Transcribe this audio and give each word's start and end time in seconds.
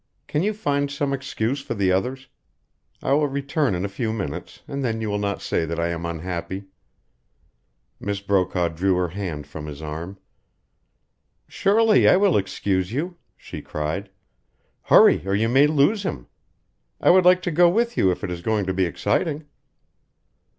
Can 0.25 0.41
you 0.41 0.51
find 0.55 0.89
some 0.89 1.13
excuse 1.13 1.61
for 1.61 1.75
the 1.75 1.91
others? 1.91 2.27
I 3.03 3.13
will 3.13 3.27
return 3.27 3.75
in 3.75 3.85
a 3.85 3.87
few 3.87 4.11
minutes, 4.11 4.63
and 4.67 4.83
then 4.83 4.99
you 4.99 5.11
will 5.11 5.19
not 5.19 5.43
say 5.43 5.63
that 5.63 5.79
I 5.79 5.89
am 5.89 6.07
unhappy." 6.07 6.63
Miss 7.99 8.19
Brokaw 8.19 8.69
drew 8.69 8.95
her 8.95 9.09
hand 9.09 9.45
from 9.45 9.67
his 9.67 9.79
arm. 9.79 10.17
"Surely 11.47 12.09
I 12.09 12.17
will 12.17 12.35
excuse 12.35 12.91
you," 12.91 13.17
she 13.37 13.61
cried. 13.61 14.09
"Hurry, 14.81 15.21
or 15.23 15.35
you 15.35 15.47
may 15.47 15.67
lose 15.67 16.01
him. 16.01 16.25
I 16.99 17.11
would 17.11 17.23
like 17.23 17.43
to 17.43 17.51
go 17.51 17.69
with 17.69 17.95
you 17.95 18.09
if 18.09 18.23
it 18.23 18.31
is 18.31 18.41
going 18.41 18.65
to 18.65 18.73
be 18.73 18.85
exciting." 18.85 19.45